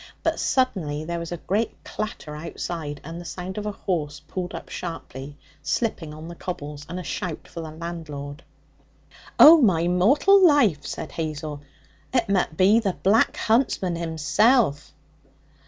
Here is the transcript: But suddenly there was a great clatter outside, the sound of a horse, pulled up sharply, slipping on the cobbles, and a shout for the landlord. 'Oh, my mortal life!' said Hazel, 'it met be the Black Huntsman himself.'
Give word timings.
But 0.23 0.39
suddenly 0.39 1.05
there 1.05 1.19
was 1.19 1.31
a 1.31 1.37
great 1.37 1.83
clatter 1.83 2.35
outside, 2.35 2.99
the 3.03 3.23
sound 3.23 3.59
of 3.59 3.67
a 3.67 3.71
horse, 3.71 4.19
pulled 4.19 4.55
up 4.55 4.67
sharply, 4.67 5.37
slipping 5.61 6.11
on 6.11 6.27
the 6.27 6.33
cobbles, 6.33 6.87
and 6.89 6.99
a 6.99 7.03
shout 7.03 7.47
for 7.47 7.61
the 7.61 7.69
landlord. 7.69 8.43
'Oh, 9.37 9.61
my 9.61 9.87
mortal 9.87 10.43
life!' 10.43 10.87
said 10.87 11.11
Hazel, 11.11 11.61
'it 12.15 12.27
met 12.27 12.57
be 12.57 12.79
the 12.79 12.93
Black 13.03 13.37
Huntsman 13.37 13.95
himself.' 13.95 14.91